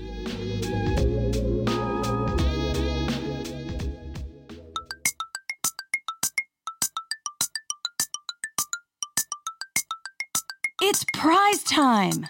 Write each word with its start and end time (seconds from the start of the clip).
It's 10.82 11.06
prize 11.14 11.64
time! 11.64 12.26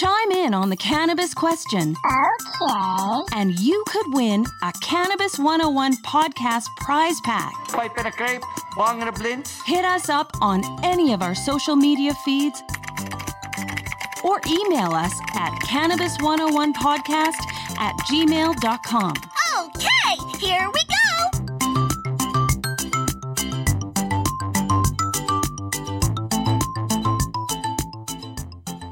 Chime 0.00 0.30
in 0.30 0.54
on 0.54 0.70
the 0.70 0.78
cannabis 0.78 1.34
question. 1.34 1.94
Okay. 2.06 3.22
And 3.34 3.60
you 3.60 3.84
could 3.86 4.14
win 4.14 4.46
a 4.62 4.72
Cannabis 4.80 5.38
101 5.38 5.96
podcast 5.96 6.64
prize 6.78 7.20
pack. 7.20 7.52
Pipe 7.68 7.92
and 7.98 8.06
a 8.06 8.10
grape, 8.10 8.40
bong 8.76 9.00
and 9.00 9.10
a 9.10 9.12
blint. 9.12 9.46
Hit 9.66 9.84
us 9.84 10.08
up 10.08 10.32
on 10.40 10.62
any 10.82 11.12
of 11.12 11.20
our 11.20 11.34
social 11.34 11.76
media 11.76 12.14
feeds 12.24 12.62
or 14.24 14.40
email 14.46 14.92
us 14.92 15.12
at 15.34 15.52
cannabis101podcast 15.64 17.44
at 17.78 17.94
gmail.com. 18.08 19.14
Okay, 19.58 20.38
here 20.38 20.70
we 20.72 20.80
go. 20.84 20.99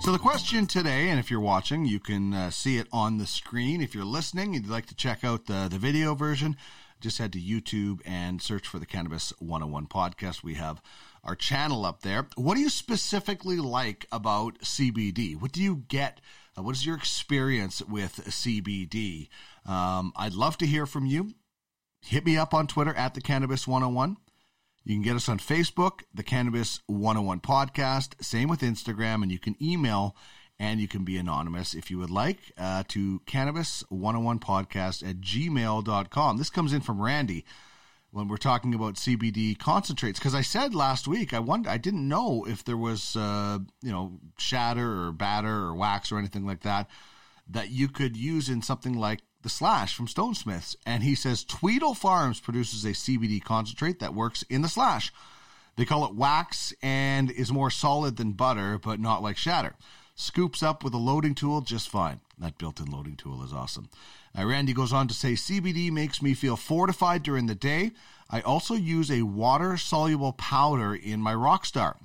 So 0.09 0.13
the 0.13 0.19
question 0.19 0.67
today, 0.67 1.11
and 1.11 1.21
if 1.21 1.31
you're 1.31 1.39
watching, 1.39 1.85
you 1.85 2.01
can 2.01 2.33
uh, 2.33 2.49
see 2.49 2.79
it 2.79 2.89
on 2.91 3.19
the 3.19 3.27
screen. 3.27 3.83
If 3.83 3.95
you're 3.95 4.07
listening, 4.07 4.55
you'd 4.55 4.67
like 4.67 4.87
to 4.87 4.95
check 4.95 5.23
out 5.23 5.45
the 5.45 5.69
the 5.71 5.77
video 5.77 6.15
version, 6.15 6.57
just 6.99 7.19
head 7.19 7.35
to 7.35 7.39
YouTube 7.39 8.01
and 8.07 8.41
search 8.41 8.67
for 8.67 8.79
the 8.79 8.87
Cannabis 8.87 9.35
101 9.39 9.87
podcast. 9.87 10.43
We 10.43 10.55
have 10.55 10.81
our 11.23 11.35
channel 11.35 11.85
up 11.85 12.01
there. 12.01 12.27
What 12.37 12.55
do 12.55 12.63
you 12.63 12.71
specifically 12.71 13.59
like 13.59 14.07
about 14.11 14.61
CBD? 14.61 15.39
What 15.39 15.53
do 15.53 15.63
you 15.63 15.85
get? 15.89 16.23
Uh, 16.57 16.63
what 16.63 16.75
is 16.75 16.87
your 16.87 16.97
experience 16.97 17.83
with 17.83 18.25
CBD? 18.29 19.29
Um, 19.67 20.15
I'd 20.17 20.33
love 20.33 20.57
to 20.57 20.67
hear 20.67 20.87
from 20.87 21.05
you. 21.05 21.35
Hit 22.01 22.25
me 22.25 22.39
up 22.39 22.55
on 22.55 22.67
Twitter 22.67 22.95
at 22.95 23.13
the 23.13 23.21
Cannabis 23.21 23.69
101. 23.69 24.17
You 24.89 24.95
can 24.95 25.03
get 25.03 25.17
us 25.17 25.29
on 25.29 25.39
Facebook, 25.39 26.05
the 26.15 26.23
Cannabis 26.23 26.81
101 26.87 27.41
Podcast. 27.41 28.25
Same 28.25 28.49
with 28.49 28.63
Instagram, 28.63 29.23
and 29.23 29.31
you 29.31 29.39
can 29.39 29.55
email 29.61 30.17
and 30.59 30.81
you 30.81 30.89
can 30.89 31.05
be 31.05 31.19
anonymous 31.19 31.75
if 31.75 31.91
you 31.91 31.99
would 31.99 32.09
like 32.09 32.39
uh, 32.57 32.85
to 32.89 33.21
cannabis 33.27 33.85
101 33.91 34.39
podcast 34.39 35.07
at 35.07 35.21
gmail.com. 35.21 36.39
This 36.39 36.49
comes 36.49 36.73
in 36.73 36.81
from 36.81 37.03
Randy 37.03 37.45
when 38.13 38.29
we're 38.29 38.39
talking 38.39 38.73
about 38.73 38.95
CBD 38.95 39.59
concentrates 39.59 40.19
because 40.19 40.35
I 40.35 40.41
said 40.41 40.75
last 40.75 41.07
week 41.07 41.35
I 41.35 41.39
wonder 41.39 41.69
I 41.69 41.77
didn't 41.77 42.09
know 42.09 42.47
if 42.49 42.65
there 42.65 42.79
was 42.79 43.15
uh, 43.15 43.59
you 43.83 43.93
know 43.93 44.19
shatter 44.39 45.05
or 45.05 45.13
batter 45.13 45.65
or 45.65 45.75
wax 45.75 46.11
or 46.11 46.19
anything 46.19 46.47
like 46.47 46.63
that 46.63 46.89
that 47.51 47.71
you 47.71 47.89
could 47.89 48.17
use 48.17 48.49
in 48.49 48.63
something 48.63 48.99
like 48.99 49.21
the 49.43 49.49
slash 49.49 49.95
from 49.95 50.09
Stone 50.09 50.35
Smiths. 50.35 50.77
And 50.87 51.03
he 51.03 51.15
says 51.15 51.45
Tweedle 51.45 51.95
Farms 51.95 52.41
produces 52.41 52.85
a 52.85 52.89
CBD 52.89 53.43
concentrate 53.43 54.01
that 54.01 54.15
works 54.15 54.43
in 54.51 54.63
the 54.63 54.69
slash. 54.69 55.13
They 55.77 55.85
call 55.85 56.05
it 56.07 56.15
wax 56.15 56.75
and 56.83 57.31
is 57.31 57.53
more 57.53 57.71
solid 57.71 58.17
than 58.17 58.33
butter, 58.33 58.79
but 58.79 58.99
not 58.99 59.23
like 59.23 59.37
shatter. 59.37 59.77
Scoops 60.17 60.63
up 60.63 60.83
with 60.83 60.93
a 60.95 60.99
loading 60.99 61.37
tool 61.37 61.61
just 61.61 61.89
fine. 61.89 62.21
That 62.39 62.59
built 62.59 62.81
in 62.81 62.91
loading 62.91 63.15
tool 63.15 63.45
is 63.45 63.53
awesome. 63.53 63.89
Uh, 64.37 64.45
Randy 64.45 64.73
goes 64.73 64.93
on 64.93 65.07
to 65.09 65.15
say 65.15 65.33
CBD 65.35 65.93
makes 65.93 66.21
me 66.21 66.35
feel 66.35 66.57
fortified 66.57 67.23
during 67.23 67.47
the 67.47 67.55
day. 67.55 67.93
I 68.29 68.41
also 68.41 68.75
use 68.75 69.11
a 69.11 69.23
water 69.23 69.77
soluble 69.77 70.33
powder 70.33 70.95
in 70.95 71.21
my 71.23 71.33
Rockstar. 71.33 71.97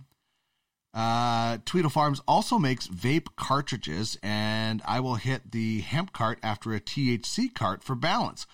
Uh, 0.93 1.57
Tweedle 1.65 1.91
Farms 1.91 2.21
also 2.27 2.59
makes 2.59 2.87
vape 2.87 3.35
cartridges, 3.35 4.17
and 4.21 4.81
I 4.85 4.99
will 4.99 5.15
hit 5.15 5.51
the 5.51 5.81
hemp 5.81 6.13
cart 6.13 6.39
after 6.43 6.73
a 6.73 6.79
THC 6.79 7.53
cart 7.53 7.83
for 7.83 7.95
balance. 7.95 8.45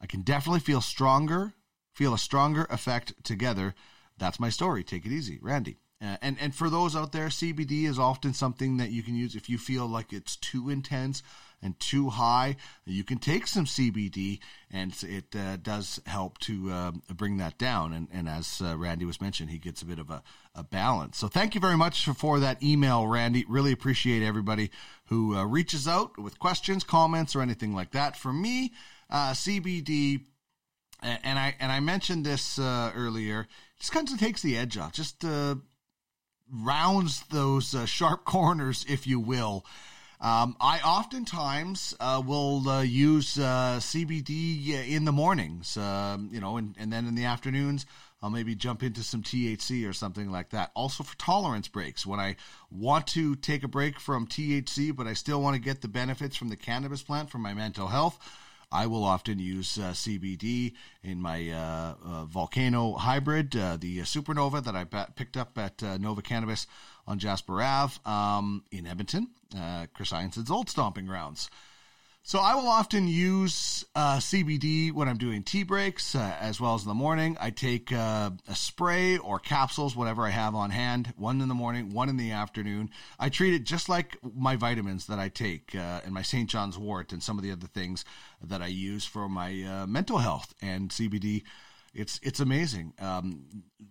I 0.00 0.06
can 0.06 0.20
definitely 0.20 0.60
feel 0.60 0.82
stronger, 0.82 1.54
feel 1.94 2.12
a 2.12 2.18
stronger 2.18 2.66
effect 2.68 3.14
together. 3.24 3.74
That's 4.18 4.38
my 4.38 4.50
story. 4.50 4.84
Take 4.84 5.06
it 5.06 5.12
easy, 5.12 5.38
Randy. 5.40 5.78
And 6.20 6.36
and 6.40 6.54
for 6.54 6.68
those 6.68 6.94
out 6.94 7.12
there, 7.12 7.28
CBD 7.28 7.84
is 7.88 7.98
often 7.98 8.34
something 8.34 8.76
that 8.78 8.90
you 8.90 9.02
can 9.02 9.14
use 9.14 9.34
if 9.34 9.48
you 9.48 9.58
feel 9.58 9.86
like 9.86 10.12
it's 10.12 10.36
too 10.36 10.68
intense 10.70 11.22
and 11.64 11.80
too 11.80 12.10
high. 12.10 12.56
You 12.84 13.02
can 13.02 13.18
take 13.18 13.46
some 13.46 13.64
CBD, 13.64 14.38
and 14.70 14.94
it 15.02 15.34
uh, 15.34 15.56
does 15.56 16.00
help 16.06 16.38
to 16.40 16.70
uh, 16.70 16.92
bring 17.14 17.38
that 17.38 17.58
down. 17.58 17.92
And, 17.94 18.08
and 18.12 18.28
as 18.28 18.60
uh, 18.62 18.76
Randy 18.76 19.06
was 19.06 19.20
mentioned, 19.20 19.50
he 19.50 19.58
gets 19.58 19.80
a 19.80 19.86
bit 19.86 19.98
of 19.98 20.10
a, 20.10 20.22
a 20.54 20.62
balance. 20.62 21.16
So 21.16 21.26
thank 21.26 21.54
you 21.54 21.60
very 21.60 21.76
much 21.76 22.04
for, 22.04 22.12
for 22.12 22.40
that 22.40 22.62
email, 22.62 23.06
Randy. 23.06 23.44
Really 23.48 23.72
appreciate 23.72 24.22
everybody 24.22 24.70
who 25.06 25.34
uh, 25.34 25.44
reaches 25.44 25.88
out 25.88 26.18
with 26.18 26.38
questions, 26.38 26.84
comments, 26.84 27.34
or 27.34 27.40
anything 27.40 27.74
like 27.74 27.92
that. 27.92 28.16
For 28.16 28.32
me, 28.32 28.72
uh, 29.08 29.32
CBD 29.32 30.20
and 31.02 31.38
I 31.38 31.54
and 31.60 31.70
I 31.70 31.80
mentioned 31.80 32.24
this 32.24 32.58
uh, 32.58 32.92
earlier. 32.94 33.46
Just 33.78 33.92
kind 33.92 34.08
of 34.08 34.18
takes 34.18 34.42
the 34.42 34.56
edge 34.56 34.78
off. 34.78 34.92
Just 34.92 35.24
uh, 35.24 35.56
rounds 36.50 37.22
those 37.30 37.74
uh, 37.74 37.86
sharp 37.86 38.24
corners, 38.24 38.84
if 38.88 39.06
you 39.06 39.20
will. 39.20 39.64
Um, 40.20 40.56
I 40.58 40.78
oftentimes 40.80 41.94
uh, 42.00 42.22
will 42.24 42.66
uh, 42.66 42.82
use 42.82 43.38
uh, 43.38 43.78
CBD 43.78 44.88
in 44.88 45.04
the 45.04 45.12
mornings, 45.12 45.76
um, 45.76 46.30
you 46.32 46.40
know, 46.40 46.56
and, 46.56 46.74
and 46.78 46.90
then 46.90 47.06
in 47.06 47.14
the 47.14 47.26
afternoons, 47.26 47.84
I'll 48.22 48.30
maybe 48.30 48.54
jump 48.54 48.82
into 48.82 49.02
some 49.02 49.22
THC 49.22 49.86
or 49.86 49.92
something 49.92 50.30
like 50.30 50.48
that. 50.50 50.70
Also 50.74 51.04
for 51.04 51.14
tolerance 51.18 51.68
breaks, 51.68 52.06
when 52.06 52.20
I 52.20 52.36
want 52.70 53.06
to 53.08 53.34
take 53.36 53.64
a 53.64 53.68
break 53.68 54.00
from 54.00 54.26
THC, 54.26 54.96
but 54.96 55.06
I 55.06 55.12
still 55.12 55.42
want 55.42 55.56
to 55.56 55.60
get 55.60 55.82
the 55.82 55.88
benefits 55.88 56.34
from 56.34 56.48
the 56.48 56.56
cannabis 56.56 57.02
plant 57.02 57.28
for 57.28 57.36
my 57.36 57.52
mental 57.52 57.88
health. 57.88 58.18
I 58.74 58.86
will 58.86 59.04
often 59.04 59.38
use 59.38 59.78
uh, 59.78 59.92
CBD 59.92 60.72
in 61.04 61.22
my 61.22 61.48
uh, 61.48 61.94
uh, 62.04 62.24
Volcano 62.24 62.94
hybrid, 62.94 63.54
uh, 63.54 63.76
the 63.76 64.00
Supernova 64.00 64.62
that 64.64 64.74
I 64.74 64.82
picked 65.14 65.36
up 65.36 65.56
at 65.56 65.80
uh, 65.80 65.96
Nova 65.96 66.22
Cannabis 66.22 66.66
on 67.06 67.20
Jasper 67.20 67.62
Ave 67.62 68.00
um, 68.04 68.64
in 68.72 68.84
Edmonton, 68.88 69.28
uh, 69.56 69.86
Chris 69.94 70.12
Ionson's 70.12 70.50
old 70.50 70.68
stomping 70.68 71.06
grounds. 71.06 71.48
So 72.26 72.38
I 72.38 72.54
will 72.54 72.68
often 72.68 73.06
use 73.06 73.84
uh, 73.94 74.16
CBD 74.16 74.90
when 74.90 75.10
I'm 75.10 75.18
doing 75.18 75.42
tea 75.42 75.62
breaks, 75.62 76.14
uh, 76.14 76.34
as 76.40 76.58
well 76.58 76.74
as 76.74 76.80
in 76.80 76.88
the 76.88 76.94
morning. 76.94 77.36
I 77.38 77.50
take 77.50 77.92
uh, 77.92 78.30
a 78.48 78.54
spray 78.54 79.18
or 79.18 79.38
capsules, 79.38 79.94
whatever 79.94 80.22
I 80.22 80.30
have 80.30 80.54
on 80.54 80.70
hand, 80.70 81.12
one 81.18 81.42
in 81.42 81.48
the 81.48 81.54
morning, 81.54 81.92
one 81.92 82.08
in 82.08 82.16
the 82.16 82.30
afternoon. 82.30 82.88
I 83.18 83.28
treat 83.28 83.52
it 83.52 83.64
just 83.64 83.90
like 83.90 84.16
my 84.34 84.56
vitamins 84.56 85.04
that 85.08 85.18
I 85.18 85.28
take 85.28 85.74
uh, 85.74 86.00
and 86.02 86.14
my 86.14 86.22
St. 86.22 86.48
John's 86.48 86.78
wort 86.78 87.12
and 87.12 87.22
some 87.22 87.36
of 87.36 87.44
the 87.44 87.52
other 87.52 87.66
things 87.66 88.06
that 88.42 88.62
I 88.62 88.68
use 88.68 89.04
for 89.04 89.28
my 89.28 89.62
uh, 89.62 89.86
mental 89.86 90.16
health. 90.16 90.54
And 90.62 90.88
CBD, 90.88 91.42
it's 91.92 92.18
it's 92.22 92.40
amazing. 92.40 92.94
Um, 93.00 93.44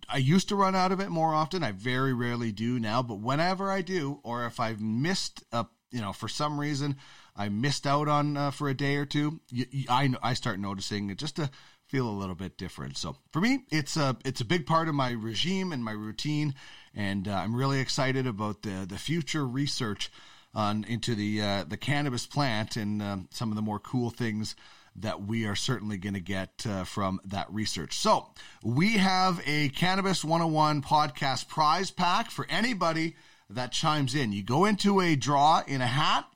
I 0.08 0.16
used 0.16 0.48
to 0.48 0.56
run 0.56 0.74
out 0.74 0.90
of 0.90 0.98
it 0.98 1.08
more 1.08 1.32
often. 1.32 1.62
I 1.62 1.70
very 1.70 2.12
rarely 2.12 2.50
do 2.50 2.80
now, 2.80 3.00
but 3.00 3.20
whenever 3.20 3.70
I 3.70 3.80
do, 3.82 4.18
or 4.24 4.44
if 4.44 4.58
I've 4.58 4.80
missed 4.80 5.44
a 5.52 5.66
you 5.92 6.00
know 6.00 6.12
for 6.12 6.26
some 6.26 6.58
reason 6.58 6.96
I 7.36 7.48
missed 7.48 7.86
out 7.86 8.08
on 8.08 8.36
uh, 8.36 8.50
for 8.50 8.68
a 8.68 8.74
day 8.74 8.96
or 8.96 9.06
two, 9.06 9.40
you, 9.50 9.66
you, 9.70 9.84
I 9.88 10.14
I 10.22 10.34
start 10.34 10.58
noticing 10.58 11.10
it 11.10 11.18
just 11.18 11.36
to 11.36 11.50
feel 11.86 12.08
a 12.08 12.10
little 12.10 12.34
bit 12.34 12.56
different. 12.56 12.96
So 12.96 13.16
for 13.32 13.40
me, 13.40 13.64
it's 13.70 13.96
a 13.96 14.16
it's 14.24 14.40
a 14.40 14.44
big 14.44 14.66
part 14.66 14.88
of 14.88 14.94
my 14.94 15.10
regime 15.10 15.72
and 15.72 15.84
my 15.84 15.92
routine, 15.92 16.54
and 16.94 17.26
uh, 17.28 17.32
I'm 17.32 17.54
really 17.54 17.80
excited 17.80 18.26
about 18.26 18.62
the 18.62 18.86
the 18.88 18.98
future 18.98 19.46
research 19.46 20.10
on 20.54 20.84
into 20.84 21.14
the 21.14 21.42
uh, 21.42 21.64
the 21.64 21.76
cannabis 21.76 22.26
plant 22.26 22.76
and 22.76 23.02
um, 23.02 23.28
some 23.30 23.50
of 23.50 23.56
the 23.56 23.62
more 23.62 23.78
cool 23.78 24.10
things 24.10 24.54
that 24.96 25.22
we 25.22 25.44
are 25.44 25.56
certainly 25.56 25.96
going 25.96 26.14
to 26.14 26.20
get 26.20 26.64
uh, 26.68 26.84
from 26.84 27.20
that 27.24 27.52
research. 27.52 27.98
So, 27.98 28.28
we 28.62 28.92
have 28.92 29.42
a 29.44 29.68
Cannabis 29.70 30.24
101 30.24 30.82
podcast 30.82 31.48
prize 31.48 31.90
pack 31.90 32.30
for 32.30 32.46
anybody 32.48 33.16
that 33.50 33.72
chimes 33.72 34.14
in. 34.14 34.30
You 34.30 34.44
go 34.44 34.64
into 34.64 35.00
a 35.00 35.16
draw 35.16 35.62
in 35.66 35.80
a 35.80 35.86
hat 35.86 36.26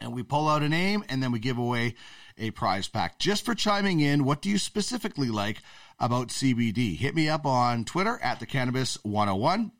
and 0.00 0.14
we 0.14 0.22
pull 0.22 0.48
out 0.48 0.62
a 0.62 0.68
name 0.68 1.04
and 1.08 1.22
then 1.22 1.32
we 1.32 1.38
give 1.38 1.58
away 1.58 1.94
a 2.38 2.50
prize 2.50 2.88
pack. 2.88 3.18
Just 3.18 3.44
for 3.44 3.54
chiming 3.54 4.00
in, 4.00 4.24
what 4.24 4.42
do 4.42 4.48
you 4.48 4.58
specifically 4.58 5.28
like 5.28 5.62
about 5.98 6.28
CBD? 6.28 6.96
Hit 6.96 7.14
me 7.14 7.28
up 7.28 7.44
on 7.46 7.84
Twitter 7.84 8.18
at 8.22 8.40
the 8.40 8.46
Cannabis 8.46 8.96
101. 9.02 9.72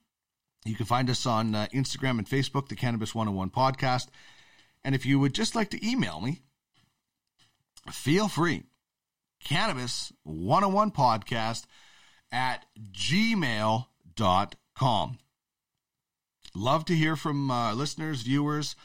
You 0.65 0.75
can 0.75 0.87
find 0.87 1.09
us 1.09 1.25
on 1.27 1.55
uh, 1.55 1.67
Instagram 1.73 2.19
and 2.19 2.29
Facebook, 2.29 2.69
the 2.69 2.77
Cannabis 2.77 3.15
101 3.15 3.51
podcast. 3.51 4.09
And 4.85 4.95
if 4.95 5.07
you 5.07 5.19
would 5.19 5.35
just 5.35 5.55
like 5.55 5.71
to 5.71 5.87
email 5.87 6.21
me, 6.21 6.43
feel 7.91 8.29
free. 8.29 8.65
Cannabis 9.43 10.13
101 10.25 10.91
podcast 10.91 11.65
at 12.31 12.67
gmail.com. 12.93 13.87
Love 16.55 16.85
to 16.85 16.95
hear 16.95 17.17
from 17.17 17.51
uh, 17.51 17.73
listeners, 17.75 18.23
viewers, 18.23 18.77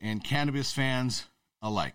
and 0.00 0.24
cannabis 0.24 0.72
fans 0.72 1.26
alike. 1.62 1.94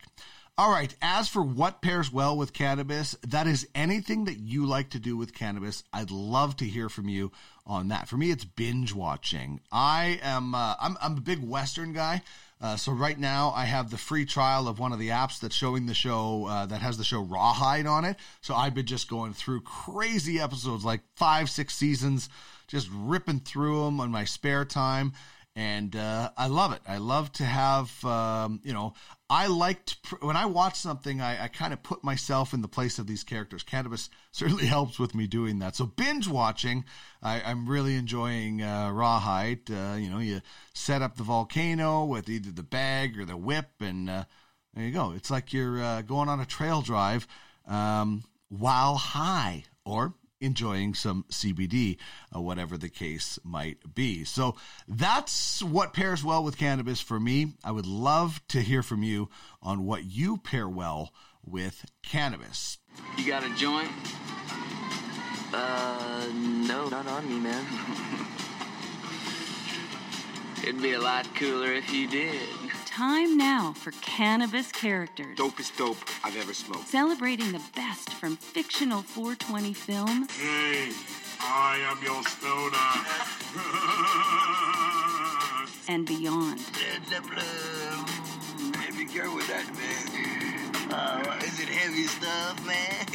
All 0.57 0.71
right, 0.71 0.95
as 1.01 1.27
for 1.27 1.43
what 1.43 1.81
pairs 1.81 2.13
well 2.13 2.37
with 2.37 2.53
cannabis, 2.53 3.13
that 3.27 3.45
is 3.45 3.67
anything 3.75 4.23
that 4.23 4.37
you 4.37 4.65
like 4.65 4.91
to 4.91 4.99
do 4.99 5.17
with 5.17 5.33
cannabis. 5.33 5.83
I'd 5.91 6.11
love 6.11 6.55
to 6.57 6.65
hear 6.65 6.87
from 6.87 7.09
you 7.09 7.33
on 7.65 7.89
that. 7.89 8.07
For 8.07 8.15
me, 8.15 8.31
it's 8.31 8.45
binge 8.45 8.93
watching. 8.93 9.59
I 9.69 10.17
am 10.23 10.55
uh, 10.55 10.75
I'm, 10.79 10.95
I'm 11.01 11.17
a 11.17 11.21
big 11.21 11.43
Western 11.43 11.91
guy. 11.91 12.21
Uh, 12.61 12.77
so 12.77 12.93
right 12.93 13.19
now 13.19 13.51
I 13.53 13.65
have 13.65 13.91
the 13.91 13.97
free 13.97 14.25
trial 14.25 14.69
of 14.69 14.79
one 14.79 14.93
of 14.93 14.99
the 14.99 15.09
apps 15.09 15.41
that's 15.41 15.55
showing 15.55 15.87
the 15.87 15.93
show 15.93 16.45
uh, 16.45 16.65
that 16.67 16.81
has 16.81 16.97
the 16.97 17.03
show 17.03 17.19
Rawhide 17.19 17.85
on 17.85 18.05
it. 18.05 18.15
So 18.39 18.55
I've 18.55 18.73
been 18.73 18.85
just 18.85 19.09
going 19.09 19.33
through 19.33 19.61
crazy 19.61 20.39
episodes, 20.39 20.85
like 20.85 21.01
five, 21.17 21.49
six 21.49 21.75
seasons, 21.75 22.29
just 22.67 22.87
ripping 22.93 23.41
through 23.41 23.83
them 23.83 23.99
on 23.99 24.09
my 24.09 24.23
spare 24.23 24.63
time 24.63 25.11
and 25.55 25.95
uh, 25.95 26.31
I 26.37 26.47
love 26.47 26.73
it. 26.73 26.81
I 26.85 26.97
love 26.97 27.31
to 27.33 27.45
have, 27.45 28.03
um, 28.03 28.59
you 28.63 28.73
know, 28.73 28.93
I 29.29 29.47
liked 29.47 30.03
to, 30.09 30.15
when 30.17 30.35
I 30.35 30.47
watch 30.47 30.75
something, 30.75 31.21
I, 31.21 31.45
I 31.45 31.47
kind 31.47 31.71
of 31.71 31.81
put 31.81 32.03
myself 32.03 32.53
in 32.53 32.61
the 32.61 32.67
place 32.67 32.99
of 32.99 33.07
these 33.07 33.23
characters. 33.23 33.63
Cannabis 33.63 34.09
certainly 34.31 34.65
helps 34.65 34.99
with 34.99 35.15
me 35.15 35.27
doing 35.27 35.59
that. 35.59 35.75
So 35.77 35.85
binge 35.85 36.27
watching, 36.27 36.83
I, 37.23 37.39
am 37.39 37.67
really 37.67 37.95
enjoying 37.95 38.61
uh, 38.61 38.91
Rawhide. 38.91 39.71
Uh, 39.71 39.95
you 39.97 40.09
know, 40.09 40.19
you 40.19 40.41
set 40.73 41.01
up 41.01 41.15
the 41.15 41.23
volcano 41.23 42.03
with 42.03 42.27
either 42.27 42.51
the 42.51 42.63
bag 42.63 43.17
or 43.17 43.23
the 43.23 43.37
whip, 43.37 43.69
and 43.79 44.09
uh, 44.09 44.25
there 44.73 44.85
you 44.85 44.91
go. 44.91 45.13
It's 45.15 45.31
like 45.31 45.53
you're 45.53 45.81
uh, 45.81 46.01
going 46.01 46.27
on 46.27 46.41
a 46.41 46.45
trail 46.45 46.81
drive 46.81 47.27
um, 47.65 48.25
while 48.49 48.95
high, 48.95 49.63
or 49.85 50.13
enjoying 50.41 50.93
some 50.93 51.25
CBD, 51.31 51.97
uh, 52.35 52.41
whatever 52.41 52.77
the 52.77 52.89
case 52.89 53.39
might 53.43 53.95
be. 53.95 54.23
So 54.23 54.55
that's 54.87 55.63
what 55.63 55.93
pairs 55.93 56.23
well 56.23 56.43
with 56.43 56.57
cannabis 56.57 57.01
for 57.01 57.19
me. 57.19 57.53
I 57.63 57.71
would 57.71 57.87
love 57.87 58.41
to 58.49 58.61
hear 58.61 58.83
from 58.83 59.03
you 59.03 59.29
on 59.61 59.85
what 59.85 60.03
you 60.03 60.37
pair 60.37 60.67
well 60.67 61.11
with 61.45 61.85
cannabis. 62.03 62.77
You 63.17 63.27
got 63.27 63.43
a 63.43 63.55
joint? 63.55 63.91
Uh, 65.53 66.27
no, 66.33 66.89
not 66.89 67.07
on 67.07 67.29
me, 67.29 67.39
man. 67.39 67.65
It'd 70.63 70.81
be 70.81 70.93
a 70.93 70.99
lot 70.99 71.27
cooler 71.35 71.73
if 71.73 71.93
you 71.93 72.07
did. 72.07 72.49
Time 72.95 73.35
now 73.35 73.73
for 73.73 73.91
Cannabis 73.99 74.71
Characters. 74.71 75.37
Dopest 75.37 75.77
dope 75.77 75.97
I've 76.23 76.37
ever 76.37 76.53
smoked. 76.53 76.87
Celebrating 76.87 77.51
the 77.51 77.61
best 77.75 78.13
from 78.13 78.37
fictional 78.37 79.01
420 79.01 79.73
film. 79.73 80.29
Hey, 80.29 80.93
I 81.41 81.77
am 81.89 82.01
your 82.01 82.23
stoner. 82.23 82.77
and 85.93 86.07
beyond. 86.07 86.61
Heavy 88.77 89.03
girl 89.13 89.35
with 89.35 89.49
that, 89.49 89.65
man. 89.75 90.93
Uh, 90.93 91.37
is 91.43 91.59
it 91.59 91.67
heavy 91.67 92.03
stuff, 92.03 92.65
man? 92.65 93.07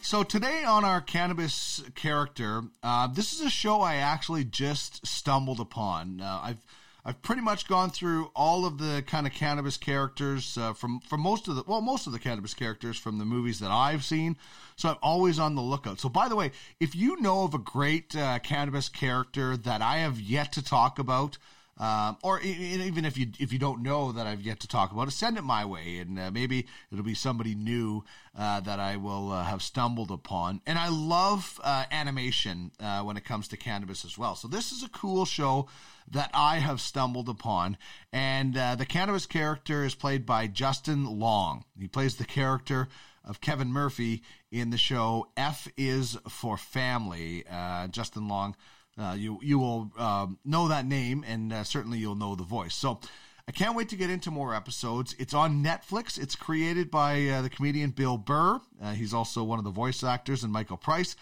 So 0.00 0.22
today 0.22 0.64
on 0.64 0.84
our 0.86 1.02
cannabis 1.02 1.82
character, 2.04 2.64
uh, 2.82 3.06
this 3.06 3.32
is 3.32 3.40
a 3.40 3.48
show 3.48 3.80
I 3.80 3.94
actually 3.94 4.44
just 4.44 5.06
stumbled 5.06 5.58
upon. 5.58 6.20
Uh, 6.20 6.40
I've 6.42 6.64
I've 7.02 7.22
pretty 7.22 7.40
much 7.40 7.66
gone 7.66 7.90
through 7.90 8.30
all 8.36 8.66
of 8.66 8.76
the 8.76 9.02
kind 9.06 9.26
of 9.26 9.32
cannabis 9.32 9.78
characters 9.78 10.58
uh, 10.58 10.74
from 10.74 11.00
from 11.00 11.22
most 11.22 11.48
of 11.48 11.56
the 11.56 11.64
well 11.66 11.80
most 11.80 12.06
of 12.06 12.12
the 12.12 12.18
cannabis 12.18 12.52
characters 12.52 12.98
from 12.98 13.18
the 13.18 13.24
movies 13.24 13.58
that 13.60 13.70
I've 13.70 14.04
seen. 14.04 14.36
So 14.76 14.90
I'm 14.90 14.96
always 15.02 15.38
on 15.38 15.54
the 15.54 15.62
lookout. 15.62 15.98
So 15.98 16.10
by 16.10 16.28
the 16.28 16.36
way, 16.36 16.50
if 16.78 16.94
you 16.94 17.18
know 17.22 17.44
of 17.44 17.54
a 17.54 17.58
great 17.58 18.14
uh, 18.14 18.38
cannabis 18.40 18.90
character 18.90 19.56
that 19.56 19.80
I 19.80 19.98
have 19.98 20.20
yet 20.20 20.52
to 20.52 20.62
talk 20.62 20.98
about. 20.98 21.38
Um, 21.76 22.18
or 22.22 22.40
even 22.40 23.04
if 23.04 23.18
you 23.18 23.26
if 23.40 23.52
you 23.52 23.58
don't 23.58 23.82
know 23.82 24.12
that 24.12 24.28
I've 24.28 24.42
yet 24.42 24.60
to 24.60 24.68
talk 24.68 24.92
about 24.92 25.08
it, 25.08 25.10
send 25.10 25.36
it 25.36 25.42
my 25.42 25.64
way, 25.64 25.98
and 25.98 26.18
uh, 26.18 26.30
maybe 26.30 26.66
it'll 26.92 27.04
be 27.04 27.14
somebody 27.14 27.56
new 27.56 28.04
uh, 28.38 28.60
that 28.60 28.78
I 28.78 28.96
will 28.96 29.32
uh, 29.32 29.42
have 29.42 29.60
stumbled 29.60 30.12
upon. 30.12 30.60
And 30.66 30.78
I 30.78 30.88
love 30.88 31.60
uh, 31.64 31.84
animation 31.90 32.70
uh, 32.78 33.02
when 33.02 33.16
it 33.16 33.24
comes 33.24 33.48
to 33.48 33.56
cannabis 33.56 34.04
as 34.04 34.16
well. 34.16 34.36
So 34.36 34.46
this 34.46 34.70
is 34.70 34.84
a 34.84 34.88
cool 34.88 35.24
show 35.24 35.66
that 36.12 36.30
I 36.32 36.58
have 36.58 36.80
stumbled 36.80 37.28
upon, 37.28 37.76
and 38.12 38.56
uh, 38.56 38.76
the 38.76 38.86
cannabis 38.86 39.26
character 39.26 39.84
is 39.84 39.96
played 39.96 40.24
by 40.24 40.46
Justin 40.46 41.18
Long. 41.18 41.64
He 41.76 41.88
plays 41.88 42.16
the 42.16 42.24
character 42.24 42.88
of 43.24 43.40
Kevin 43.40 43.72
Murphy 43.72 44.22
in 44.52 44.70
the 44.70 44.78
show 44.78 45.28
F 45.36 45.66
is 45.76 46.18
for 46.28 46.56
Family. 46.56 47.42
Justin 47.90 48.28
Long 48.28 48.54
uh, 48.98 49.16
you 49.18 49.38
you 49.42 49.58
will 49.58 49.90
um, 49.98 50.38
know 50.44 50.68
that 50.68 50.86
name, 50.86 51.24
and 51.26 51.52
uh, 51.52 51.64
certainly 51.64 51.98
you'll 51.98 52.14
know 52.14 52.34
the 52.34 52.44
voice. 52.44 52.74
So 52.74 53.00
I 53.48 53.52
can't 53.52 53.76
wait 53.76 53.88
to 53.90 53.96
get 53.96 54.08
into 54.08 54.30
more 54.30 54.54
episodes. 54.54 55.14
It's 55.18 55.34
on 55.34 55.62
Netflix. 55.62 56.18
It's 56.18 56.36
created 56.36 56.90
by 56.90 57.26
uh, 57.28 57.42
the 57.42 57.50
comedian 57.50 57.90
Bill 57.90 58.16
Burr. 58.16 58.60
Uh, 58.82 58.92
he's 58.92 59.12
also 59.12 59.42
one 59.42 59.58
of 59.58 59.64
the 59.64 59.70
voice 59.70 60.02
actors, 60.04 60.44
and 60.44 60.52
Michael 60.52 60.76
Price. 60.76 61.16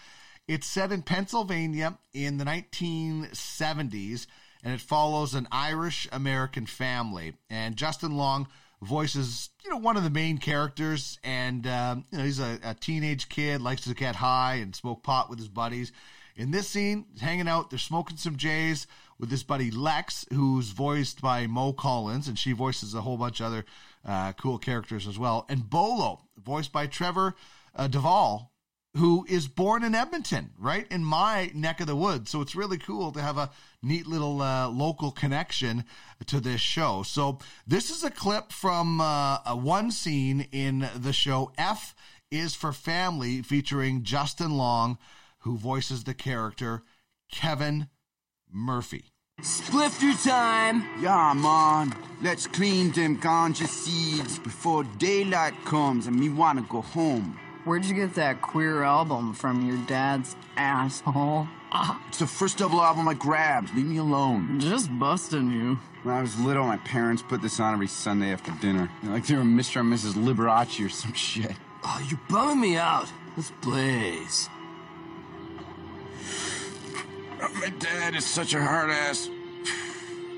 It's 0.47 0.67
set 0.67 0.91
in 0.91 1.01
Pennsylvania 1.01 1.97
in 2.13 2.37
the 2.37 2.45
1970s, 2.45 4.27
and 4.63 4.73
it 4.73 4.81
follows 4.81 5.33
an 5.33 5.47
Irish 5.51 6.07
American 6.11 6.65
family. 6.65 7.33
And 7.49 7.75
Justin 7.75 8.17
Long 8.17 8.47
voices, 8.81 9.49
you 9.63 9.71
know, 9.71 9.77
one 9.77 9.97
of 9.97 10.03
the 10.03 10.09
main 10.09 10.37
characters, 10.37 11.17
and 11.23 11.65
um, 11.65 12.05
you 12.11 12.17
know, 12.17 12.23
he's 12.25 12.39
a, 12.39 12.59
a 12.63 12.73
teenage 12.73 13.29
kid, 13.29 13.61
likes 13.61 13.83
to 13.85 13.93
get 13.93 14.15
high 14.15 14.55
and 14.55 14.75
smoke 14.75 15.01
pot 15.01 15.29
with 15.29 15.39
his 15.39 15.47
buddies 15.47 15.91
in 16.35 16.51
this 16.51 16.67
scene, 16.67 17.05
he's 17.11 17.21
hanging 17.21 17.47
out, 17.47 17.69
they're 17.69 17.79
smoking 17.79 18.17
some 18.17 18.37
J's 18.37 18.87
with 19.19 19.29
his 19.29 19.43
buddy 19.43 19.71
Lex, 19.71 20.25
who's 20.33 20.69
voiced 20.69 21.21
by 21.21 21.47
Mo 21.47 21.73
Collins, 21.73 22.27
and 22.27 22.37
she 22.37 22.51
voices 22.51 22.93
a 22.93 23.01
whole 23.01 23.17
bunch 23.17 23.39
of 23.39 23.45
other 23.47 23.65
uh, 24.05 24.33
cool 24.33 24.57
characters 24.57 25.07
as 25.07 25.19
well. 25.19 25.45
And 25.47 25.69
Bolo, 25.69 26.21
voiced 26.43 26.71
by 26.71 26.87
Trevor 26.87 27.35
uh, 27.75 27.87
Devall, 27.87 28.49
who 28.95 29.25
is 29.27 29.47
born 29.47 29.83
in 29.83 29.95
Edmonton, 29.95 30.51
right 30.57 30.85
in 30.91 31.03
my 31.03 31.51
neck 31.55 31.79
of 31.79 31.87
the 31.87 31.95
woods. 31.95 32.29
So 32.29 32.41
it's 32.41 32.55
really 32.55 32.77
cool 32.77 33.11
to 33.11 33.21
have 33.21 33.37
a 33.37 33.49
neat 33.81 34.05
little 34.05 34.41
uh, 34.41 34.69
local 34.69 35.11
connection 35.11 35.85
to 36.27 36.39
this 36.39 36.61
show. 36.61 37.01
So 37.01 37.39
this 37.65 37.89
is 37.89 38.03
a 38.03 38.11
clip 38.11 38.51
from 38.51 39.01
uh, 39.01 39.39
a 39.45 39.55
one 39.55 39.89
scene 39.89 40.47
in 40.51 40.87
the 40.95 41.13
show 41.13 41.51
F 41.57 41.95
is 42.29 42.55
for 42.55 42.71
Family 42.71 43.41
featuring 43.41 44.03
Justin 44.03 44.57
Long 44.57 44.97
who 45.43 45.57
voices 45.57 46.03
the 46.03 46.13
character 46.13 46.83
Kevin 47.31 47.87
Murphy. 48.51 49.13
Splifter 49.41 50.13
time! 50.13 50.87
Yeah, 51.01 51.33
man. 51.33 51.95
Let's 52.21 52.47
clean 52.47 52.91
them 52.91 53.19
ganja 53.19 53.67
seeds 53.67 54.39
before 54.39 54.83
daylight 54.97 55.53
comes 55.65 56.07
and 56.07 56.17
me 56.17 56.29
wanna 56.29 56.61
go 56.69 56.81
home. 56.81 57.39
Where'd 57.65 57.85
you 57.85 57.95
get 57.95 58.15
that 58.15 58.41
queer 58.41 58.83
album 58.83 59.33
from 59.33 59.67
your 59.67 59.77
dad's 59.87 60.35
asshole? 60.55 61.47
It's 62.07 62.19
the 62.19 62.27
first 62.27 62.59
double 62.59 62.83
album 62.83 63.07
I 63.07 63.15
grabbed. 63.15 63.75
Leave 63.75 63.87
me 63.87 63.97
alone. 63.97 64.59
Just 64.59 64.91
busting 64.99 65.51
you. 65.51 65.79
When 66.03 66.13
I 66.13 66.21
was 66.21 66.39
little, 66.39 66.65
my 66.67 66.77
parents 66.77 67.23
put 67.23 67.41
this 67.41 67.59
on 67.59 67.73
every 67.73 67.87
Sunday 67.87 68.31
after 68.31 68.51
dinner. 68.61 68.91
Like 69.01 69.25
they 69.25 69.35
were 69.35 69.41
Mr. 69.41 69.79
and 69.79 69.91
Mrs. 69.91 70.13
Liberace 70.13 70.85
or 70.85 70.89
some 70.89 71.13
shit. 71.13 71.53
Oh, 71.83 72.07
you're 72.07 72.19
bumming 72.29 72.61
me 72.61 72.77
out. 72.77 73.07
Let's 73.35 73.49
blaze. 73.61 74.49
My 77.51 77.69
dad 77.77 78.15
is 78.15 78.25
such 78.25 78.53
a 78.53 78.63
hard 78.63 78.89
ass. 78.89 79.29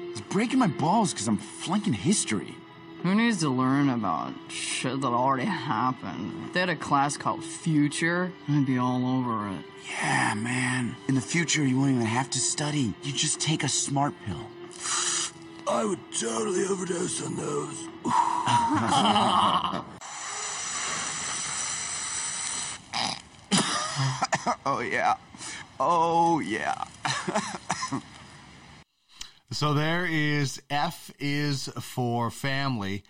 He's 0.09 0.21
breaking 0.21 0.57
my 0.57 0.67
balls 0.67 1.13
because 1.13 1.27
I'm 1.27 1.38
flunking 1.38 1.93
history. 1.93 2.55
Who 3.03 3.13
needs 3.13 3.41
to 3.41 3.50
learn 3.50 3.89
about 3.89 4.33
shit 4.50 5.00
that 5.01 5.07
already 5.07 5.45
happened? 5.45 6.47
If 6.47 6.53
they 6.53 6.62
had 6.62 6.69
a 6.69 6.75
class 6.75 7.15
called 7.15 7.43
Future, 7.43 8.31
I'd 8.50 8.65
be 8.65 8.79
all 8.79 9.19
over 9.19 9.47
it. 9.50 9.65
Yeah, 9.88 10.33
man. 10.33 10.95
In 11.07 11.13
the 11.13 11.21
future, 11.21 11.63
you 11.63 11.77
won't 11.77 11.91
even 11.91 12.05
have 12.05 12.31
to 12.31 12.39
study. 12.39 12.95
You 13.03 13.13
just 13.13 13.39
take 13.39 13.63
a 13.63 13.69
smart 13.69 14.15
pill. 14.25 14.47
I 15.67 15.85
would 15.85 16.00
totally 16.12 16.65
overdose 16.65 17.24
on 17.24 17.35
those. 17.35 17.88
oh, 24.65 24.79
yeah. 24.79 25.17
Oh, 25.79 26.39
yeah. 26.39 26.86
So 29.51 29.74
there 29.74 30.05
is 30.05 30.62
F 30.70 31.12
is 31.20 31.70
for 31.79 32.29
family. 32.29 33.03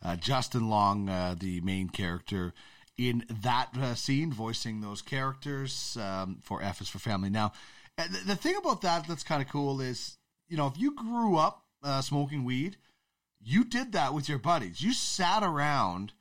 Uh, 0.00 0.14
Justin 0.14 0.68
Long, 0.68 1.08
uh, 1.08 1.34
the 1.36 1.60
main 1.62 1.88
character 1.88 2.54
in 2.96 3.24
that 3.42 3.76
uh, 3.76 3.94
scene, 3.96 4.32
voicing 4.32 4.80
those 4.80 5.02
characters 5.02 5.96
um, 6.00 6.38
for 6.40 6.62
F 6.62 6.80
is 6.80 6.88
for 6.88 7.00
family. 7.00 7.30
Now, 7.30 7.52
uh, 7.96 8.06
the, 8.06 8.26
the 8.26 8.36
thing 8.36 8.54
about 8.56 8.82
that 8.82 9.08
that's 9.08 9.24
kind 9.24 9.42
of 9.42 9.48
cool 9.48 9.80
is, 9.80 10.18
you 10.46 10.56
know, 10.56 10.68
if 10.68 10.78
you 10.78 10.94
grew 10.94 11.36
up 11.36 11.64
uh, 11.82 12.00
smoking 12.00 12.44
weed, 12.44 12.76
you 13.40 13.64
did 13.64 13.92
that 13.92 14.14
with 14.14 14.28
your 14.28 14.38
buddies. 14.38 14.80
You 14.80 14.92
sat 14.92 15.42
around 15.42 16.12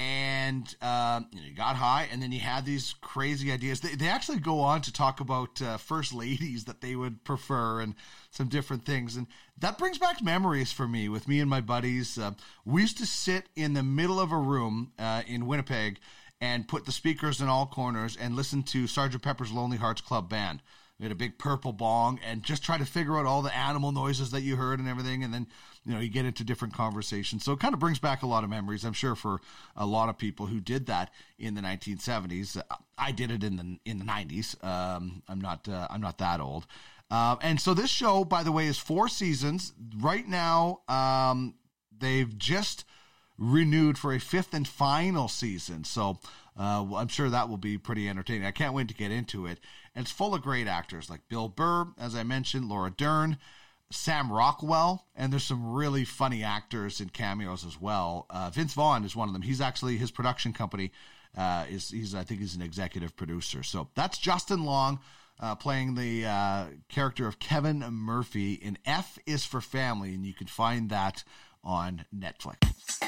and 0.00 0.74
uh, 0.80 1.20
you, 1.30 1.40
know, 1.40 1.46
you, 1.48 1.54
got 1.54 1.76
high, 1.76 2.08
and 2.10 2.22
then 2.22 2.32
you 2.32 2.40
had 2.40 2.64
these 2.64 2.94
crazy 3.02 3.52
ideas. 3.52 3.80
They, 3.80 3.94
they 3.94 4.08
actually 4.08 4.38
go 4.38 4.60
on 4.60 4.80
to 4.82 4.92
talk 4.92 5.20
about 5.20 5.60
uh, 5.60 5.76
first 5.76 6.14
ladies 6.14 6.64
that 6.64 6.80
they 6.80 6.96
would 6.96 7.22
prefer 7.22 7.80
and 7.80 7.94
some 8.30 8.48
different 8.48 8.86
things, 8.86 9.16
and 9.16 9.26
that 9.58 9.76
brings 9.76 9.98
back 9.98 10.22
memories 10.22 10.72
for 10.72 10.88
me 10.88 11.08
with 11.10 11.28
me 11.28 11.38
and 11.40 11.50
my 11.50 11.60
buddies. 11.60 12.16
Uh, 12.16 12.32
we 12.64 12.80
used 12.80 12.96
to 12.98 13.06
sit 13.06 13.48
in 13.56 13.74
the 13.74 13.82
middle 13.82 14.18
of 14.18 14.32
a 14.32 14.38
room 14.38 14.92
uh, 14.98 15.22
in 15.26 15.46
Winnipeg 15.46 15.98
and 16.40 16.66
put 16.66 16.86
the 16.86 16.92
speakers 16.92 17.42
in 17.42 17.48
all 17.48 17.66
corners 17.66 18.16
and 18.18 18.34
listen 18.34 18.62
to 18.62 18.86
Sergeant 18.86 19.22
Pepper's 19.22 19.52
Lonely 19.52 19.76
Hearts 19.76 20.00
Club 20.00 20.30
Band. 20.30 20.62
Had 21.00 21.12
a 21.12 21.14
big 21.14 21.38
purple 21.38 21.72
bong 21.72 22.20
and 22.26 22.42
just 22.42 22.62
try 22.62 22.76
to 22.76 22.84
figure 22.84 23.18
out 23.18 23.24
all 23.24 23.40
the 23.40 23.56
animal 23.56 23.90
noises 23.90 24.32
that 24.32 24.42
you 24.42 24.56
heard 24.56 24.80
and 24.80 24.88
everything, 24.88 25.24
and 25.24 25.32
then 25.32 25.46
you 25.84 25.94
know 25.94 26.00
you 26.00 26.10
get 26.10 26.26
into 26.26 26.44
different 26.44 26.74
conversations. 26.74 27.42
So 27.42 27.52
it 27.52 27.60
kind 27.60 27.72
of 27.72 27.80
brings 27.80 27.98
back 27.98 28.22
a 28.22 28.26
lot 28.26 28.44
of 28.44 28.50
memories 28.50 28.84
i'm 28.84 28.92
sure 28.92 29.14
for 29.14 29.40
a 29.76 29.86
lot 29.86 30.08
of 30.08 30.18
people 30.18 30.46
who 30.46 30.60
did 30.60 30.86
that 30.86 31.10
in 31.38 31.54
the 31.54 31.60
1970s 31.60 32.60
i 32.98 33.12
did 33.12 33.30
it 33.30 33.42
in 33.42 33.56
the 33.56 33.78
in 33.84 33.98
the 33.98 34.04
90s 34.04 34.62
um, 34.64 35.22
i'm 35.28 35.40
not 35.40 35.68
uh, 35.68 35.86
i'm 35.90 36.00
not 36.00 36.18
that 36.18 36.40
old. 36.40 36.66
Uh, 37.10 37.34
and 37.42 37.60
so 37.60 37.74
this 37.74 37.90
show 37.90 38.24
by 38.24 38.42
the 38.42 38.52
way 38.52 38.66
is 38.66 38.78
four 38.78 39.08
seasons. 39.08 39.72
Right 39.98 40.28
now 40.28 40.80
um, 40.88 41.54
they've 41.98 42.36
just 42.38 42.84
renewed 43.38 43.96
for 43.96 44.12
a 44.12 44.20
fifth 44.20 44.52
and 44.52 44.68
final 44.68 45.26
season. 45.26 45.84
So 45.84 46.18
uh, 46.58 46.84
I'm 46.94 47.08
sure 47.08 47.30
that 47.30 47.48
will 47.48 47.56
be 47.56 47.78
pretty 47.78 48.08
entertaining. 48.08 48.46
I 48.46 48.50
can't 48.50 48.74
wait 48.74 48.88
to 48.88 48.94
get 48.94 49.10
into 49.10 49.46
it. 49.46 49.58
And 49.94 50.04
it's 50.04 50.12
full 50.12 50.34
of 50.34 50.42
great 50.42 50.66
actors 50.66 51.10
like 51.10 51.28
Bill 51.28 51.48
Burr, 51.48 51.86
as 51.98 52.14
I 52.14 52.22
mentioned, 52.22 52.68
Laura 52.68 52.90
Dern, 52.90 53.38
Sam 53.90 54.32
Rockwell, 54.32 55.06
and 55.16 55.32
there's 55.32 55.44
some 55.44 55.72
really 55.72 56.04
funny 56.04 56.44
actors 56.44 57.00
in 57.00 57.08
cameos 57.08 57.64
as 57.64 57.80
well. 57.80 58.26
Uh, 58.30 58.50
Vince 58.50 58.74
Vaughn 58.74 59.04
is 59.04 59.16
one 59.16 59.28
of 59.28 59.32
them. 59.32 59.42
He's 59.42 59.60
actually 59.60 59.96
his 59.96 60.12
production 60.12 60.52
company 60.52 60.92
uh, 61.36 61.66
is 61.68 61.90
he's 61.90 62.14
I 62.14 62.24
think 62.24 62.40
he's 62.40 62.54
an 62.54 62.62
executive 62.62 63.16
producer. 63.16 63.62
So 63.62 63.88
that's 63.94 64.18
Justin 64.18 64.64
Long 64.64 65.00
uh, 65.40 65.54
playing 65.54 65.94
the 65.94 66.26
uh, 66.26 66.64
character 66.88 67.26
of 67.26 67.38
Kevin 67.38 67.80
Murphy 67.80 68.54
in 68.54 68.78
F 68.84 69.18
is 69.26 69.44
for 69.44 69.60
Family, 69.60 70.14
and 70.14 70.24
you 70.24 70.34
can 70.34 70.46
find 70.46 70.90
that 70.90 71.24
on 71.64 72.04
Netflix. 72.14 73.00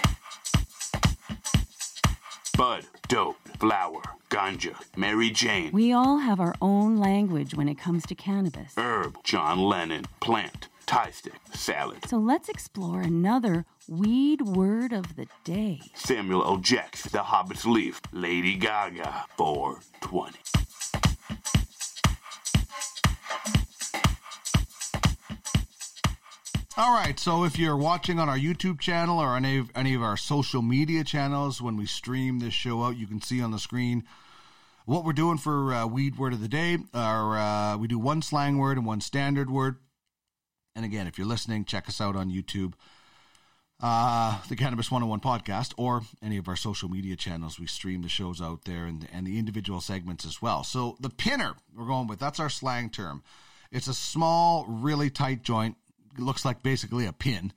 Bud, 2.56 2.84
dope, 3.08 3.36
flower, 3.58 4.02
ganja, 4.28 4.74
Mary 4.94 5.30
Jane. 5.30 5.72
We 5.72 5.92
all 5.92 6.18
have 6.18 6.38
our 6.38 6.54
own 6.60 6.98
language 6.98 7.54
when 7.54 7.66
it 7.66 7.78
comes 7.78 8.04
to 8.06 8.14
cannabis. 8.14 8.74
Herb, 8.76 9.16
John 9.24 9.58
Lennon, 9.58 10.04
plant, 10.20 10.68
Thai 10.84 11.10
stick, 11.12 11.40
salad. 11.54 12.06
So 12.06 12.18
let's 12.18 12.50
explore 12.50 13.00
another 13.00 13.64
weed 13.88 14.42
word 14.42 14.92
of 14.92 15.16
the 15.16 15.28
day. 15.44 15.80
Samuel 15.94 16.44
L. 16.44 16.58
Jackson, 16.58 17.10
The 17.12 17.22
Hobbit's 17.22 17.64
Leaf, 17.64 18.02
Lady 18.12 18.54
Gaga, 18.54 19.24
420. 19.38 20.38
All 26.82 26.92
right, 26.92 27.16
so 27.16 27.44
if 27.44 27.60
you're 27.60 27.76
watching 27.76 28.18
on 28.18 28.28
our 28.28 28.36
YouTube 28.36 28.80
channel 28.80 29.20
or 29.20 29.36
any 29.36 29.58
of, 29.58 29.70
any 29.72 29.94
of 29.94 30.02
our 30.02 30.16
social 30.16 30.62
media 30.62 31.04
channels, 31.04 31.62
when 31.62 31.76
we 31.76 31.86
stream 31.86 32.40
this 32.40 32.54
show 32.54 32.82
out, 32.82 32.96
you 32.96 33.06
can 33.06 33.22
see 33.22 33.40
on 33.40 33.52
the 33.52 33.60
screen 33.60 34.02
what 34.84 35.04
we're 35.04 35.12
doing 35.12 35.38
for 35.38 35.72
uh, 35.72 35.86
weed 35.86 36.18
word 36.18 36.32
of 36.32 36.40
the 36.40 36.48
day. 36.48 36.78
Our, 36.92 37.38
uh, 37.38 37.76
we 37.76 37.86
do 37.86 38.00
one 38.00 38.20
slang 38.20 38.58
word 38.58 38.78
and 38.78 38.84
one 38.84 39.00
standard 39.00 39.48
word. 39.48 39.76
And 40.74 40.84
again, 40.84 41.06
if 41.06 41.18
you're 41.18 41.26
listening, 41.26 41.66
check 41.66 41.88
us 41.88 42.00
out 42.00 42.16
on 42.16 42.32
YouTube, 42.32 42.72
uh, 43.80 44.42
the 44.48 44.56
Cannabis 44.56 44.90
101 44.90 45.20
podcast, 45.20 45.74
or 45.76 46.02
any 46.20 46.36
of 46.36 46.48
our 46.48 46.56
social 46.56 46.88
media 46.88 47.14
channels. 47.14 47.60
We 47.60 47.68
stream 47.68 48.02
the 48.02 48.08
shows 48.08 48.42
out 48.42 48.64
there 48.64 48.86
and, 48.86 49.06
and 49.12 49.24
the 49.24 49.38
individual 49.38 49.80
segments 49.80 50.26
as 50.26 50.42
well. 50.42 50.64
So 50.64 50.96
the 50.98 51.10
pinner 51.10 51.54
we're 51.76 51.86
going 51.86 52.08
with, 52.08 52.18
that's 52.18 52.40
our 52.40 52.50
slang 52.50 52.90
term. 52.90 53.22
It's 53.70 53.86
a 53.86 53.94
small, 53.94 54.66
really 54.66 55.10
tight 55.10 55.44
joint 55.44 55.76
looks 56.18 56.44
like 56.44 56.62
basically 56.62 57.06
a 57.06 57.12
pin. 57.12 57.52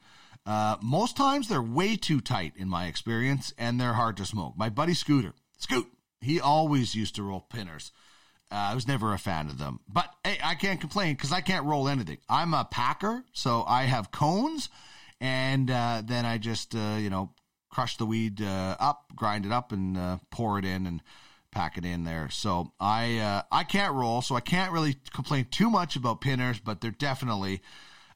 Uh, 0.46 0.78
most 0.82 1.18
times 1.18 1.48
they're 1.48 1.62
way 1.62 1.96
too 1.96 2.22
tight 2.22 2.54
in 2.56 2.70
my 2.70 2.86
experience, 2.86 3.54
and 3.58 3.80
they're 3.80 3.94
hard 3.94 4.18
to 4.18 4.26
smoke. 4.26 4.54
My 4.56 4.70
buddy 4.70 4.94
Scooter, 4.94 5.34
Scoot, 5.58 5.88
he 6.22 6.40
always 6.40 6.94
used 6.94 7.16
to 7.16 7.24
roll 7.24 7.42
pinners. 7.42 7.92
Uh, 8.52 8.56
I 8.56 8.76
was 8.76 8.88
never 8.88 9.12
a 9.14 9.18
fan 9.18 9.48
of 9.48 9.58
them, 9.58 9.80
but 9.88 10.14
hey, 10.24 10.38
I 10.44 10.54
can't 10.54 10.80
complain 10.80 11.16
because 11.16 11.32
I 11.32 11.42
can't 11.42 11.66
roll 11.66 11.90
anything. 11.90 12.20
I'm 12.30 12.54
a 12.54 12.64
packer, 12.64 13.24
so 13.34 13.64
I 13.68 13.84
have 13.84 14.12
cones, 14.12 14.70
and 15.20 15.70
uh, 15.72 16.04
then 16.06 16.26
I 16.26 16.38
just 16.38 16.76
uh, 16.76 16.98
you 17.00 17.10
know 17.10 17.32
crush 17.70 17.98
the 17.98 18.06
weed 18.06 18.42
uh, 18.44 18.78
up, 18.80 19.12
grind 19.16 19.48
it 19.48 19.52
up, 19.52 19.72
and 19.72 19.98
uh, 19.98 20.18
pour 20.30 20.60
it 20.60 20.66
in 20.66 20.86
and 20.86 21.02
pack 21.52 21.80
it 21.80 21.86
in 21.86 22.04
there. 22.04 22.30
So 22.30 22.72
I 22.80 23.44
I 23.52 23.64
can't 23.64 23.96
roll, 23.96 24.22
so 24.22 24.36
I 24.36 24.42
can't 24.42 24.72
really 24.72 24.96
complain 25.12 25.48
too 25.50 25.72
much 25.72 25.96
about 25.96 26.22
pinners, 26.22 26.60
but 26.60 26.82
they're 26.82 26.92
definitely 26.92 27.64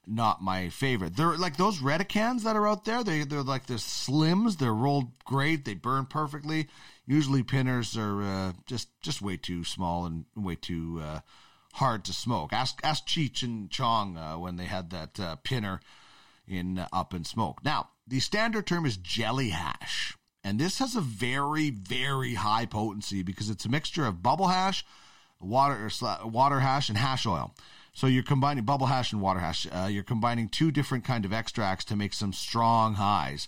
not 0.10 0.42
my 0.42 0.70
favorite. 0.70 1.16
They're 1.16 1.38
like 1.38 1.58
those 1.58 1.80
Redecans 1.80 2.44
that 2.44 2.56
are 2.56 2.68
out 2.68 2.86
there. 2.86 3.04
They 3.04 3.24
they're 3.24 3.44
like 3.44 3.68
the 3.68 3.76
slims. 3.76 4.58
They're 4.58 4.74
rolled 4.74 5.12
great. 5.24 5.66
They 5.66 5.76
burn 5.76 6.06
perfectly. 6.06 6.68
Usually 7.06 7.44
pinners 7.44 7.96
are 7.96 8.22
uh, 8.22 8.52
just 8.66 8.90
just 9.02 9.22
way 9.22 9.38
too 9.38 9.64
small 9.64 10.06
and 10.06 10.26
way 10.36 10.56
too 10.56 11.02
uh, 11.04 11.20
hard 11.74 12.04
to 12.06 12.14
smoke. 12.14 12.52
Ask 12.52 12.80
ask 12.84 13.06
Cheech 13.06 13.44
and 13.44 13.70
Chong 13.70 14.18
uh, 14.18 14.38
when 14.38 14.58
they 14.58 14.66
had 14.66 14.90
that 14.90 15.20
uh, 15.20 15.36
pinner 15.38 15.80
in 16.48 16.80
uh, 16.80 16.88
Up 16.92 17.14
in 17.14 17.24
Smoke. 17.24 17.64
Now 17.64 17.90
the 18.08 18.20
standard 18.20 18.66
term 18.66 18.86
is 18.86 18.98
jelly 18.98 19.50
hash, 19.50 20.18
and 20.44 20.60
this 20.60 20.80
has 20.80 20.96
a 20.96 21.02
very 21.02 21.70
very 21.70 22.34
high 22.34 22.66
potency 22.66 23.22
because 23.22 23.50
it's 23.50 23.66
a 23.66 23.70
mixture 23.70 24.06
of 24.06 24.24
bubble 24.24 24.48
hash, 24.48 24.84
water 25.40 25.90
water 26.26 26.60
hash, 26.62 26.90
and 26.90 26.98
hash 26.98 27.28
oil. 27.28 27.54
So 27.94 28.08
you're 28.08 28.24
combining 28.24 28.64
bubble 28.64 28.88
hash 28.88 29.12
and 29.12 29.22
water 29.22 29.40
hash. 29.40 29.68
Uh, 29.72 29.88
you're 29.90 30.04
combining 30.04 30.48
two 30.48 30.72
different 30.72 31.04
kind 31.04 31.26
of 31.26 31.34
extracts 31.34 31.86
to 31.86 31.96
make 31.96 32.14
some 32.14 32.34
strong 32.34 32.96
highs. 32.96 33.48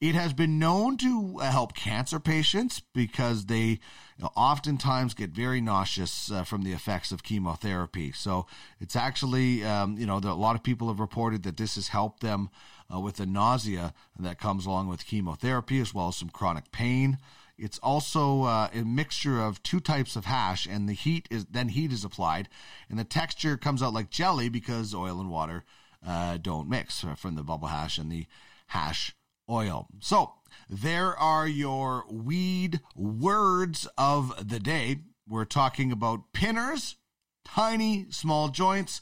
It 0.00 0.16
has 0.16 0.32
been 0.32 0.58
known 0.58 0.96
to 0.96 1.38
uh, 1.40 1.50
help 1.52 1.74
cancer 1.74 2.18
patients 2.18 2.82
because 2.92 3.46
they 3.46 3.64
you 3.64 3.78
know, 4.24 4.32
oftentimes 4.34 5.14
get 5.14 5.30
very 5.30 5.60
nauseous 5.60 6.28
uh, 6.30 6.42
from 6.42 6.62
the 6.62 6.72
effects 6.72 7.12
of 7.12 7.22
chemotherapy. 7.22 8.10
So 8.10 8.46
it's 8.80 8.96
actually, 8.96 9.64
um, 9.64 9.96
you 9.96 10.06
know, 10.06 10.18
a 10.18 10.34
lot 10.34 10.56
of 10.56 10.64
people 10.64 10.88
have 10.88 10.98
reported 10.98 11.44
that 11.44 11.56
this 11.56 11.76
has 11.76 11.88
helped 11.88 12.20
them 12.20 12.50
uh, 12.92 12.98
with 12.98 13.16
the 13.16 13.26
nausea 13.26 13.94
that 14.18 14.40
comes 14.40 14.66
along 14.66 14.88
with 14.88 15.06
chemotherapy, 15.06 15.80
as 15.80 15.94
well 15.94 16.08
as 16.08 16.16
some 16.16 16.30
chronic 16.30 16.72
pain. 16.72 17.18
It's 17.62 17.78
also 17.78 18.42
uh, 18.42 18.70
a 18.74 18.82
mixture 18.82 19.40
of 19.40 19.62
two 19.62 19.78
types 19.78 20.16
of 20.16 20.24
hash, 20.24 20.66
and 20.66 20.88
the 20.88 20.94
heat 20.94 21.28
is 21.30 21.44
then 21.44 21.68
heat 21.68 21.92
is 21.92 22.04
applied, 22.04 22.48
and 22.90 22.98
the 22.98 23.04
texture 23.04 23.56
comes 23.56 23.84
out 23.84 23.92
like 23.92 24.10
jelly 24.10 24.48
because 24.48 24.92
oil 24.92 25.20
and 25.20 25.30
water 25.30 25.62
uh, 26.04 26.38
don't 26.38 26.68
mix 26.68 27.04
from 27.16 27.36
the 27.36 27.44
bubble 27.44 27.68
hash 27.68 27.98
and 27.98 28.10
the 28.10 28.26
hash 28.66 29.14
oil. 29.48 29.86
So 30.00 30.32
there 30.68 31.16
are 31.16 31.46
your 31.46 32.04
weed 32.10 32.80
words 32.96 33.86
of 33.96 34.48
the 34.48 34.58
day. 34.58 35.02
We're 35.28 35.44
talking 35.44 35.92
about 35.92 36.32
pinners, 36.32 36.96
tiny 37.44 38.06
small 38.10 38.48
joints, 38.48 39.00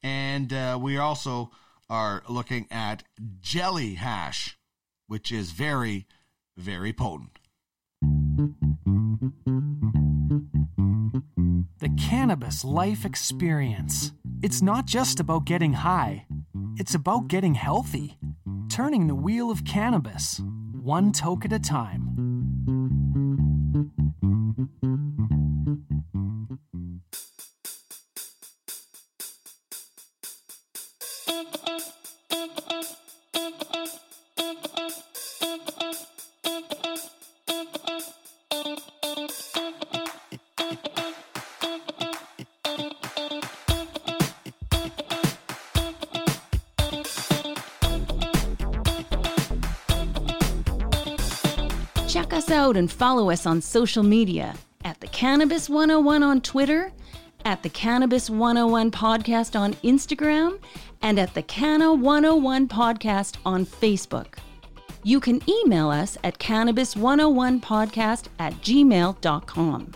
and 0.00 0.52
uh, 0.52 0.78
we 0.80 0.96
also 0.96 1.50
are 1.90 2.22
looking 2.28 2.68
at 2.70 3.02
jelly 3.40 3.94
hash, 3.94 4.56
which 5.08 5.32
is 5.32 5.50
very, 5.50 6.06
very 6.56 6.92
potent. 6.92 7.40
The 11.78 11.88
cannabis 11.98 12.64
life 12.64 13.06
experience. 13.06 14.12
It's 14.42 14.60
not 14.60 14.84
just 14.84 15.20
about 15.20 15.46
getting 15.46 15.72
high, 15.72 16.26
it's 16.76 16.94
about 16.94 17.28
getting 17.28 17.54
healthy, 17.54 18.18
turning 18.68 19.06
the 19.06 19.14
wheel 19.14 19.50
of 19.50 19.64
cannabis, 19.64 20.42
one 20.82 21.12
toke 21.12 21.46
at 21.46 21.52
a 21.54 21.58
time. 21.58 22.26
Us 52.46 52.52
out 52.52 52.76
and 52.76 52.90
follow 52.90 53.30
us 53.30 53.44
on 53.46 53.60
social 53.60 54.02
media 54.04 54.54
at 54.84 55.00
the 55.00 55.08
Cannabis 55.08 55.68
101 55.68 56.22
on 56.22 56.40
Twitter, 56.40 56.92
at 57.44 57.62
the 57.62 57.68
Cannabis 57.68 58.30
101 58.30 58.90
podcast 58.92 59.58
on 59.58 59.74
Instagram, 59.74 60.58
and 61.02 61.18
at 61.18 61.34
the 61.34 61.42
Canna 61.42 61.92
101 61.92 62.68
podcast 62.68 63.36
on 63.44 63.66
Facebook. 63.66 64.34
You 65.02 65.18
can 65.18 65.40
email 65.48 65.88
us 65.88 66.18
at 66.22 66.38
cannabis101podcast 66.38 68.24
at 68.38 68.52
gmail.com. 68.54 69.92